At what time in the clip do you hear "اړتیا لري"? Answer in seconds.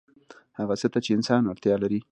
1.51-1.99